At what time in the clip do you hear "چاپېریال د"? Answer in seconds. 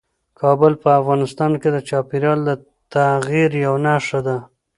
1.89-2.51